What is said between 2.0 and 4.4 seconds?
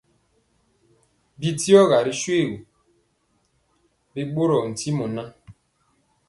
ri shoégu, bi